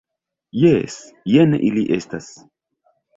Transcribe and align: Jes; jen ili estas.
Jes; 0.61 0.95
jen 1.33 1.53
ili 1.67 1.83
estas. 1.99 2.31